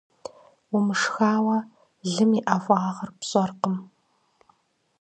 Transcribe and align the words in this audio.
Умышхауэ, 0.75 1.57
лым 2.13 2.31
и 2.39 2.41
ӀэфӀагъыр 2.47 3.09
пщӀэркъым. 3.19 3.77